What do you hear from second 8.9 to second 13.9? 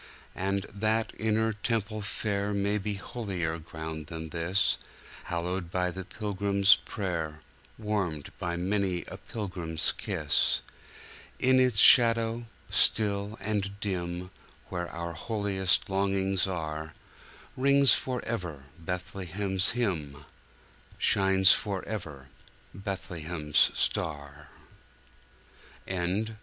a pilgrim's kiss.In its shadow still and